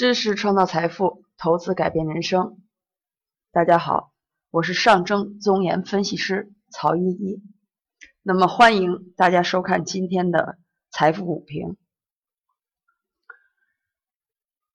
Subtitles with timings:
[0.00, 2.56] 知识创造财富，投资改变人生。
[3.52, 4.14] 大家好，
[4.50, 7.42] 我是上证综研分析师曹依依。
[8.22, 10.56] 那么欢迎大家收看今天的
[10.90, 11.76] 财富股评。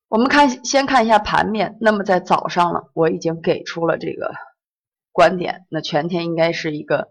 [0.10, 1.76] 我们看，先看一下盘面。
[1.82, 4.32] 那么在早上呢，我已经给出了这个
[5.12, 5.66] 观点。
[5.70, 7.08] 那全天应该是一个，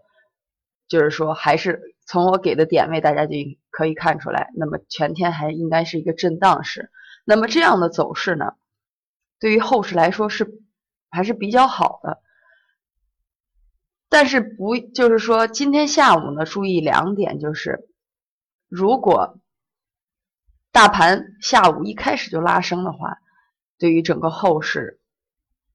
[0.87, 3.33] 就是说还是从我给的点位，大家就
[3.71, 4.51] 可以看出来。
[4.55, 6.89] 那么全天还应该是一个震荡市。
[7.27, 8.53] 那么这样的走势呢，
[9.39, 10.61] 对于后市来说是
[11.09, 12.21] 还是比较好的，
[14.09, 17.89] 但是不就是说今天下午呢，注意两点，就是
[18.69, 19.39] 如果
[20.71, 23.17] 大盘下午一开始就拉升的话，
[23.79, 24.99] 对于整个后市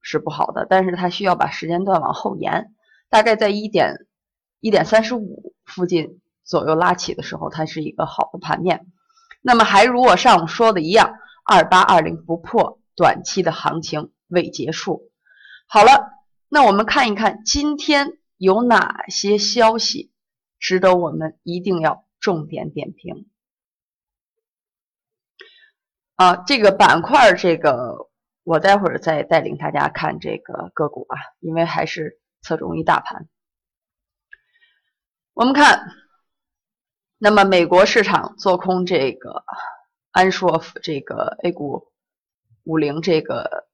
[0.01, 2.73] 是不好的，但是它需要把时间段往后延，
[3.09, 4.07] 大概在一点
[4.61, 8.87] 一点三十五附近左右拉起的时候，它是一个好的盘面。
[9.41, 11.17] 那么还如我上午说的一样。
[11.53, 15.11] 二八二零不破，短期的行情未结束。
[15.67, 16.09] 好了，
[16.47, 20.13] 那我们看一看今天有哪些消息
[20.59, 23.29] 值得我们一定要重点点评
[26.15, 26.37] 啊？
[26.37, 28.09] 这个板块，这个
[28.45, 33.27] 我待会儿再带领大家看这个个股啊，因为还是侧重于大盘。
[35.33, 35.85] 我们看，
[37.17, 39.43] 那么美国市场做空这个。
[40.11, 41.87] 安硕这个 A 股
[42.63, 43.67] 五零这个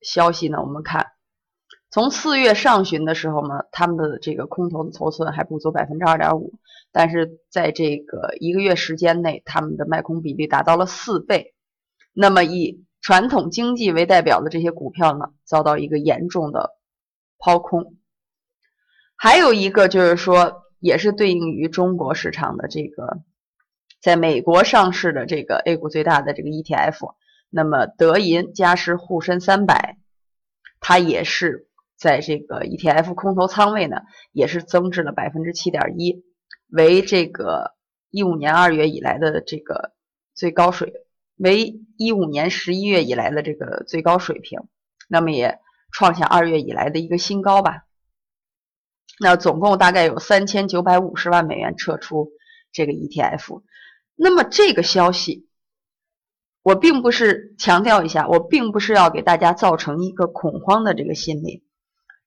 [0.00, 1.12] 消息呢，我们看
[1.90, 6.58] 从四月上旬的时候呢，他们的这个空头的头寸还不足百分之二点五，
[6.90, 11.54] 但是在这个一个月时间内，他们的卖空比例达到了四倍。
[12.12, 16.70] 那么以传统经济为代表的这些股票呢，遭到一个严重的
[17.38, 17.96] 抛空。
[19.14, 23.22] 还有一个就是说，也是对应于中国市场的这个。
[24.04, 27.14] 在美国上市的这个 A 股最大的这个 ETF，
[27.48, 29.96] 那么德银嘉实沪深三百，
[30.78, 36.22] 它也是在这个 ETF 空头仓位呢，也是增至了百分之七点一，
[36.68, 37.72] 为这个
[38.10, 39.94] 一五年二月以来的这个
[40.34, 40.92] 最高水，
[41.36, 44.60] 为一五年十一月以来的这个最高水平，
[45.08, 45.60] 那么也
[45.92, 47.86] 创下二月以来的一个新高吧。
[49.18, 52.32] 那总共大概有三千九百五十万美元撤出
[52.70, 53.62] 这个 ETF。
[54.14, 55.48] 那么这个消息，
[56.62, 61.64] 我并不是强调一下，我并不是要给大家造成一个恐慌的这个心理，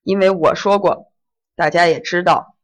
[0.04, 1.12] 因为我说过，
[1.56, 2.58] 大家也知道，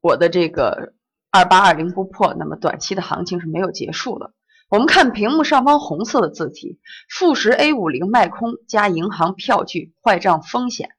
[0.00, 0.94] 我的这个
[1.30, 4.34] 二八二零不破，那么短期的行情是没有结束的。
[4.68, 10.96] 我们看屏幕上方红色的字体，富时 A 五零卖空加银行票据坏账风险，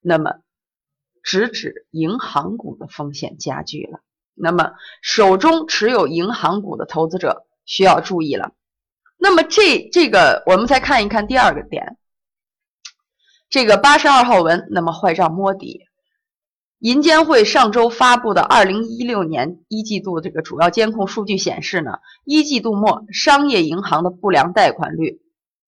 [0.00, 0.40] 那么
[1.22, 4.00] 直指银行股的风险加剧了。
[4.44, 4.72] 那么，
[5.02, 8.50] 手中持有银行股的投资者需要注意了。
[9.16, 11.96] 那么，这这个我们再看一看第二个点，
[13.48, 15.82] 这个八十二号文，那么坏账摸底。
[16.80, 21.92] 银监会上周发布的二零一六年一季度这个主要监控数据显示呢，
[22.24, 25.20] 一季度末商业银行的不良贷款率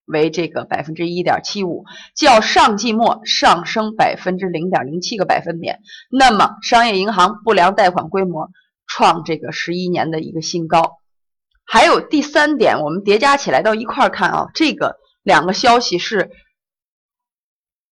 [0.04, 1.84] 为这个百分之一点七五，
[2.16, 5.78] 较上季末上升百分之零点零七个百分点。
[6.10, 8.50] 那么，商业银行不良贷款规模。
[8.86, 11.00] 创这个十一年的一个新高，
[11.64, 16.30] 还有第三点，我们叠加起来到一块儿看啊，这个两个消息是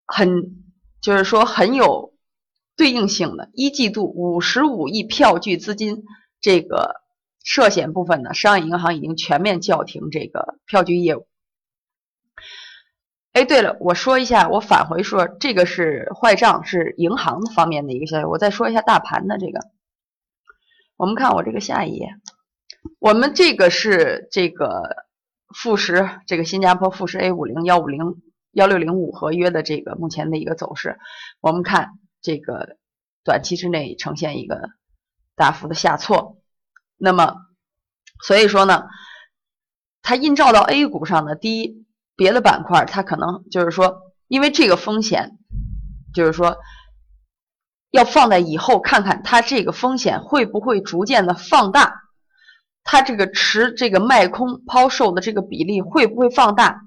[0.06, 0.64] 很，
[1.02, 2.14] 就是说很有
[2.76, 3.50] 对应性的。
[3.54, 6.04] 一季度五十五亿票据资金
[6.40, 7.02] 这个
[7.44, 11.28] 涉险部分呢，商业银行已经全面叫停这个票据业务。
[13.34, 18.26] 哎，对了，我说一下，我返回说，这个是坏账，是银行方面的一个消息。
[18.26, 19.60] 我再说一下大盘的这个。
[21.02, 22.14] 我们看我这个下一页，
[23.00, 25.08] 我们这个是这个
[25.52, 28.22] 富时这个新加坡富时 A 五零幺五零
[28.52, 31.00] 幺六零五合约的这个目前的一个走势。
[31.40, 32.78] 我们看这个
[33.24, 34.70] 短期之内呈现一个
[35.36, 36.38] 大幅的下挫，
[36.98, 37.36] 那么
[38.22, 38.84] 所以说呢，
[40.04, 41.84] 它映照到 A 股上的第一，
[42.16, 45.40] 别的板块它可能就是说，因为这个风险，
[46.14, 46.58] 就是说。
[47.92, 51.94] 要放在以后看看，它这个风险会不会逐渐的放大？
[52.84, 56.82] 它这个持这个卖空抛售的这个比例会不会放大？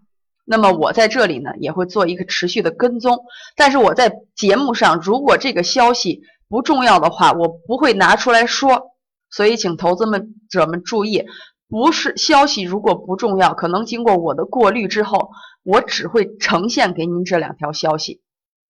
[0.45, 3.25] 那么我在这里呢也会做一个持续的跟踪。
[3.57, 8.91] 但是我在节目上，如果这个消息不重要的话，我不会拿出来说。
[9.31, 11.25] 所以请投资们者们注意，
[11.69, 15.31] 不是消息如果不重要，可能经过我的过滤之后，
[15.63, 18.21] 我只会呈现给您这两条消息，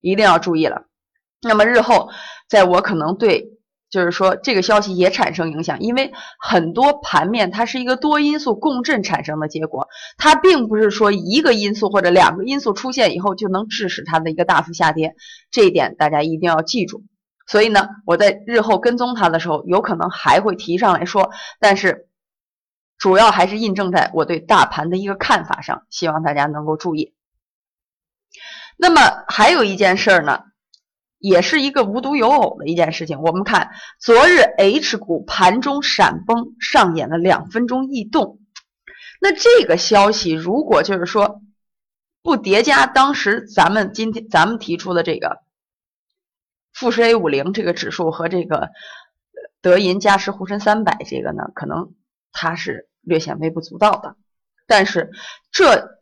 [0.01, 0.87] 一定要注意了。
[1.41, 2.09] 那么日后，
[2.49, 3.51] 在我可能对，
[3.91, 9.87] 就是说这个消息也产生影响，因为很多盘面它是一个多因素共振产生的结果，
[10.17, 15.15] 它并不是说一个因素或者两个因素出现以后就能致使它的一个大幅下跌，
[15.51, 17.03] 这一点大家一定要记住。
[17.47, 21.29] 所以呢，我在日后跟踪它的时候，有可能还会提上来说，
[21.59, 22.09] 但是
[22.97, 27.13] 主要还是印证在我对大盘的一个看法上，希望大家能够注意。
[28.77, 30.39] 那么还有一件事儿呢。
[31.17, 33.21] 也是一个无独有偶的一件事情。
[33.21, 38.39] 我们看昨日 H 股盘中闪崩，上演了两分钟异动。
[39.21, 41.41] 那这个消息如果就是说
[42.21, 45.39] 不叠加当时咱们今天咱们提出的这个
[46.73, 48.69] 富时 A 五零这个指数和这个
[49.61, 51.93] 德银嘉实沪深三百这个呢，可能
[52.33, 54.15] 它是略显微不足道的。
[54.67, 55.11] 但是
[55.51, 55.99] 这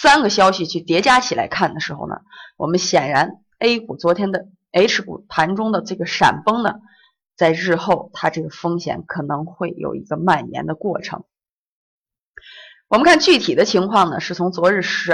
[0.00, 2.20] 三个消息去叠加起来看的时候呢，
[2.56, 3.40] 我们显然。
[3.62, 6.74] A 股昨天的 H 股盘中的这个闪崩呢，
[7.36, 11.22] 在日后它这个风险可能会有一个蔓延的过程。
[12.88, 15.12] 我们看具体的情况呢，是从昨日十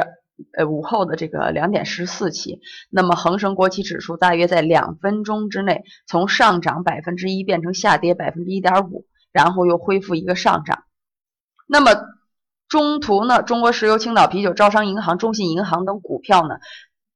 [0.57, 10.85] 呃午后的这个两点十四起，那么恒生国企指数大约在两分钟之内从上涨百分之一变成下跌百分之一点五，然后又恢复一个上涨。
[11.67, 11.91] 那么
[12.67, 16.57] 中途呢，中国石油、青岛啤酒、招商银行、中信银行等股票呢？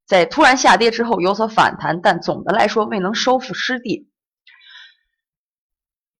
[0.07, 4.09] 在突然下跌之后有所反弹，但总的来说未能收复失地。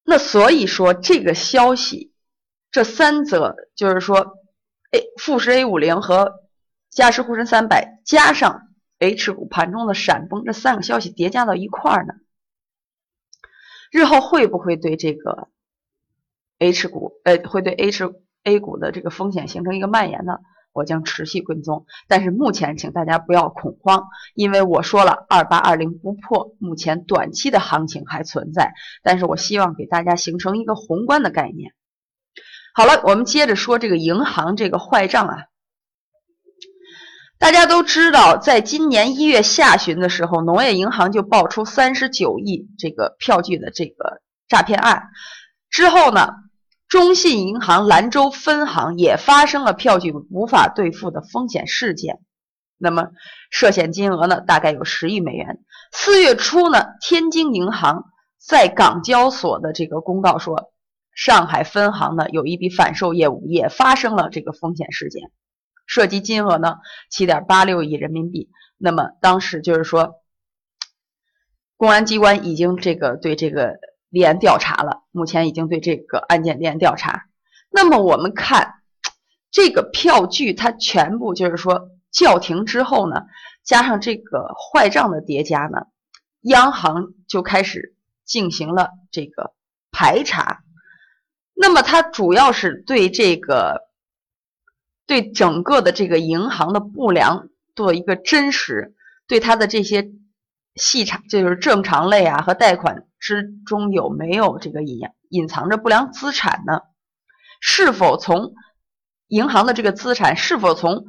[0.05, 2.13] 那所以说这个消息，
[2.71, 4.39] 这三则就是说
[4.91, 6.41] ，A 富时 A 五零和
[6.91, 8.69] 嘉实沪深三百加上
[8.99, 12.15] H 股盘中的闪崩，这三个消息叠加到一块儿呢，
[13.91, 15.49] 日后会不会对这个
[16.59, 18.13] H 股，呃，会对 H
[18.45, 20.39] A 股的这个风险形成一个蔓延呢？
[20.73, 24.05] 我将持续跟踪，但是目前请大家不要恐慌，
[24.35, 28.73] 因为我说了二八二零不破，目前短期的行情还存在，
[29.03, 31.75] 但是我希望给大家形成一个宏观的概念。
[32.75, 35.37] 好了，我们接着说这个银行这个坏账啊，
[37.39, 45.11] 大家都知道，在今年一月下旬的时候，农业银行就爆出三十九亿这个票据的这个诈骗案，
[45.69, 46.35] 之后呢？
[46.93, 52.21] 中信银行兰州分行也发生了票据无法兑付的风险事件，
[52.77, 53.13] 那么
[53.51, 55.65] 涉险金额呢，大概有十亿美元。
[55.91, 58.05] 四月初呢，天津银行
[58.37, 60.71] 在港交所的这个公告说，
[61.15, 65.31] 上海分行呢有一笔反售业务也发生了这个风险事件，
[65.87, 66.77] 涉及金额呢
[67.09, 68.51] 七点八六亿人民币。
[68.77, 70.17] 那么当时就是说，
[71.79, 73.79] 公安机关已经这个对这个。
[74.13, 77.25] 立案调查了，目前已经对这个案件立案调查。
[77.71, 78.75] 那么我们看
[79.51, 83.23] 这个票据，它全部就是说叫停之后呢，
[83.65, 85.87] 加上这个坏账的叠加呢，
[86.43, 89.55] 央行就开始进行了这个
[89.91, 90.63] 排查。
[91.55, 93.89] 那么它主要是对这个
[95.07, 98.95] 对整个的这个银行的不良做一个真实，
[99.27, 100.11] 对它的这些
[100.75, 103.07] 细查，就是正常类啊和贷款。
[103.23, 104.99] 之中有没有这个隐
[105.29, 106.81] 隐藏着不良资产呢？
[107.61, 108.53] 是否从
[109.29, 111.05] 银行的这个资产是否从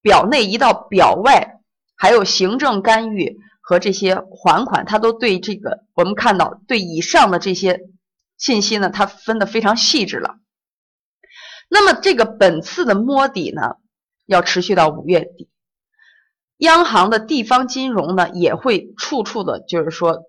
[0.00, 1.60] 表内移到表外？
[1.96, 7.80] 还有行政干预和这些还款，它都对这个我们看到对以上的这些
[8.38, 10.36] 信息呢，它分的非常细致了。
[11.68, 13.74] 那么这个本次的摸底呢，
[14.24, 15.50] 要持续到五月底，
[16.58, 20.22] 央行的地方金融呢也会处处的，就是说。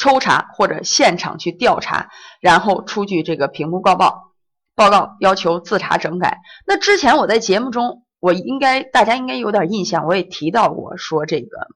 [0.00, 2.08] 抽查或者现场去调查，
[2.40, 4.32] 然后出具这个评估报告
[4.74, 6.38] 报告，要求自查整改。
[6.66, 11.68] 那之前我在节目中，我应该大家应该有点印象，我也提到过，说这个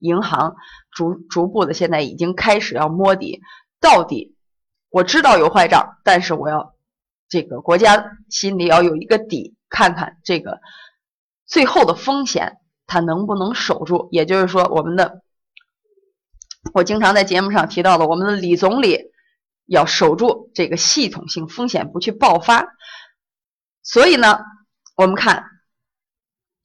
[0.00, 0.56] 银行
[0.90, 3.42] 逐逐步的现在已经开始要摸底，
[3.80, 4.34] 到底
[4.90, 6.74] 我知道有坏账，但是我要
[7.28, 10.58] 这个国家心里要有一个底，看看这个
[11.46, 12.56] 最后的风险
[12.88, 15.22] 它能不能守住，也就是说我们的。
[16.74, 19.10] 我经常在节目上提到的，我们的李总理
[19.66, 22.66] 要守住这个系统性风险不去爆发，
[23.82, 24.38] 所以呢，
[24.96, 25.44] 我们看，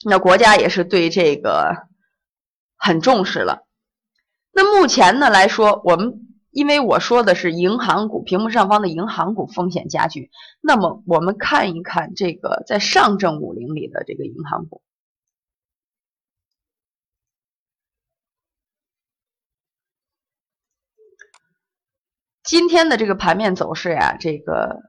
[0.05, 1.87] 那国家也是对这个
[2.77, 3.65] 很重视了。
[4.51, 10.29] 那目前呢来说，我们因为我说的是银行股，屏幕上方的银行股风险加剧，
[10.61, 14.82] 那么我们看一看这个在上证五零里的这个银行股。
[22.53, 24.83] 今天的这个盘面走势呀，这个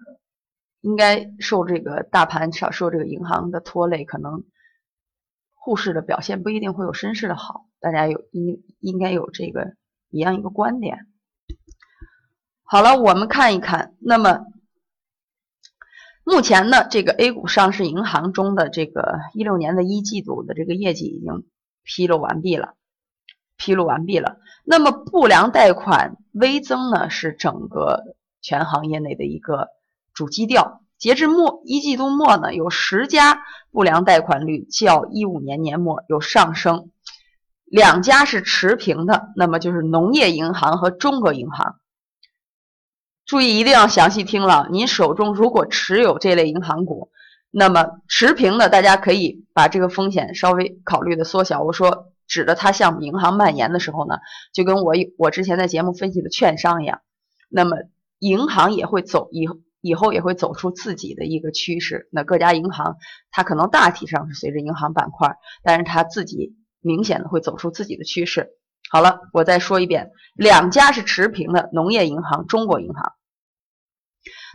[0.83, 4.45] 应该受这个大盘少受这个银行的拖累，可能
[5.55, 9.77] 沪市的表现不一定会有深市的好，大家有应应该有这个
[10.11, 11.07] 一样一个观点。
[12.65, 14.45] 好了，我们看一看，那么
[16.23, 21.47] 目前呢，这个 A 股上市银行中的这个一六年的一季度的这个业绩已经
[21.83, 22.75] 披露完毕了，
[23.65, 24.37] 披露完毕了。
[24.63, 28.03] 那么不良贷款微增呢，是整个
[28.43, 29.69] 全行业内的一个
[30.13, 30.83] 主基调。
[30.99, 36.91] 截至末一季度末呢，有十家不良贷款率较一五年年末有上升，
[37.65, 41.77] 两家是持平的，那么就是农业银行和中国银行。
[43.27, 47.11] 注意一定要详细听了，您手中如果持有这类银行股，
[47.51, 51.63] 那么持平的，大家可以把这个风险稍微考虑的缩小。
[51.63, 54.17] 我说指的它向银行蔓延的时候呢，
[54.53, 57.01] 就跟我我之前在节目分析的券商一样，
[57.49, 57.77] 那么
[58.19, 59.47] 银行也会走以。
[59.87, 62.09] 以后也会走出自己的一个趋势。
[62.11, 62.97] 那各家银行，
[63.31, 68.49] 它可能大体上是随着银行板块，但是它自己明显的会走出自己的趋势。
[68.89, 73.13] 好了，我再说一遍，两家是持平的，农业银行、中国银行。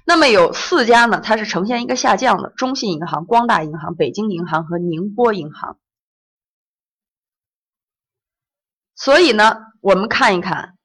[0.03, 5.77] 那么有四家呢，它是呈现一个下降的，中信银行、光大银行、北京银行和宁波银行。
[9.00, 10.75] 所以呢，我们看一看。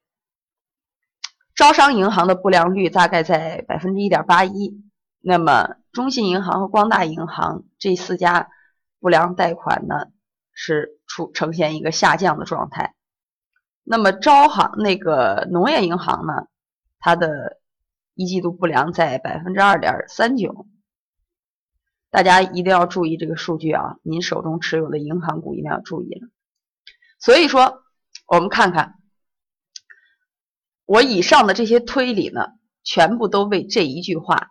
[1.56, 4.82] 招商银行的不良率大概在百分之一点八一，
[5.20, 8.48] 那么中信银行和光大银行这四家
[8.98, 10.06] 不良贷款呢
[10.52, 12.94] 是出呈现一个下降的状态。
[13.84, 16.46] 那么招行那个农业银行呢，
[16.98, 17.60] 它的
[18.14, 20.66] 一季度不良在百分之二点三九。
[22.10, 26.28] 大家一定要注意这个数据啊，您手中持有的银行股一定要注意了。
[27.20, 27.83] 所以说，
[28.26, 28.94] 我们看看。
[30.86, 32.48] 我以上的这些推理呢，
[32.82, 34.50] 全部都为这一句话，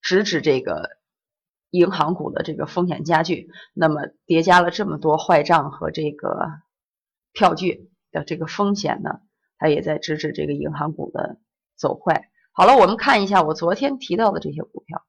[0.00, 0.98] 直指这个
[1.70, 3.48] 银行股的这个风险加剧。
[3.72, 6.50] 那么叠加了这么多坏账和这个
[7.32, 9.20] 票据的这个风险呢，
[9.58, 11.38] 它也在直指这个银行股的
[11.76, 12.28] 走坏。
[12.50, 15.06] 好了，我们看一下我昨天提到的这些股票。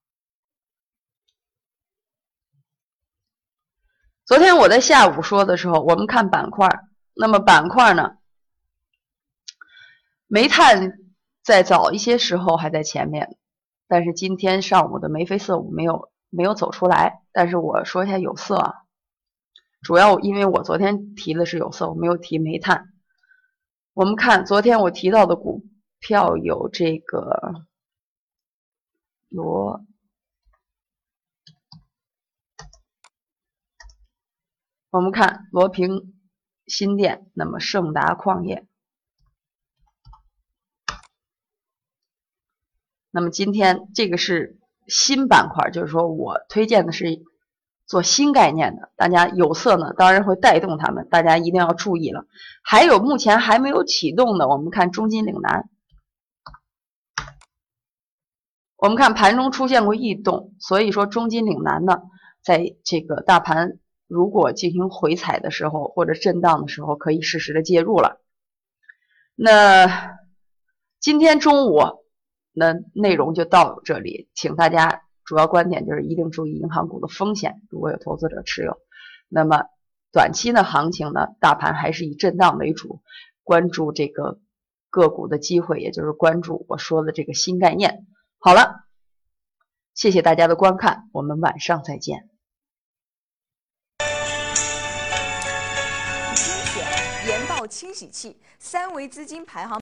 [4.27, 6.67] 昨天我在下午说的时候，我们看板块，
[7.13, 8.17] 那么板块呢？
[10.27, 10.99] 煤炭
[11.41, 13.37] 在早一些时候还在前面，
[13.87, 17.21] 但是今天上午的眉飞色舞没有没有走出来。
[17.31, 18.73] 但是我说一下有色，啊，
[19.81, 22.89] 主要因为我昨天提的是有色，我没有提煤炭。
[23.93, 25.63] 我们看昨天我提到的股
[25.99, 27.65] 票有这个
[29.29, 29.85] 罗，
[34.97, 36.15] 我们看罗平
[36.65, 38.65] 新店，那么盛达矿业。
[43.11, 47.21] 那么今天这个是新板块，就是说我推荐的是
[47.85, 52.25] 做新概念的，大家有色呢，当然会带动他们，大家一定要注意了。
[52.63, 55.69] 还有目前还没有启动的，我们看中金岭南，
[58.77, 62.01] 我们看盘中出现过异动，所以说中金岭南呢，
[62.41, 63.77] 在这个大盘
[64.07, 68.21] 如果进行回踩的时候或者震荡的时候，可以适时的介入了。
[69.35, 70.17] 那
[70.99, 72.05] 今天中午。
[72.59, 78.79] 那内容就到这里，请大家主要观点就是一定注意银行股的风险，如果有投资者持有。
[79.29, 79.65] 那么
[80.11, 83.03] 短期的行情呢，大盘还是以震荡为主，
[83.43, 84.39] 关注这个
[84.89, 88.07] 个股的机会，也就是关注我说的这个新概念。
[88.39, 88.87] 好了，
[89.93, 92.27] 谢谢大家的观看，我们晚上再见。
[97.65, 99.75] 清洗器，三维资金排行。